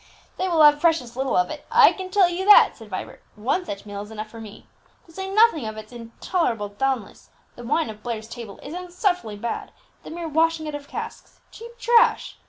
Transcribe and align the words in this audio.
"They 0.37 0.47
will 0.47 0.63
have 0.63 0.79
precious 0.79 1.15
little 1.15 1.37
of 1.37 1.51
it, 1.51 1.63
I 1.69 1.91
can 1.93 2.09
tell 2.09 2.27
you 2.27 2.43
that," 2.45 2.75
said 2.75 2.89
Vibert; 2.89 3.21
"one 3.35 3.65
such 3.65 3.85
meal 3.85 4.01
is 4.01 4.09
enough 4.09 4.31
for 4.31 4.41
me. 4.41 4.65
To 5.05 5.11
say 5.11 5.29
nothing 5.29 5.67
of 5.67 5.77
its 5.77 5.93
intolerable 5.93 6.69
dulness, 6.69 7.29
the 7.55 7.63
wine 7.63 7.87
of 7.91 8.01
Blair's 8.01 8.27
table 8.27 8.59
is 8.63 8.73
insufferably 8.73 9.35
bad, 9.37 9.71
the 10.01 10.09
mere 10.09 10.27
washing 10.27 10.67
out 10.67 10.73
of 10.73 10.87
casks, 10.87 11.39
cheap 11.51 11.77
trash!" 11.77 12.39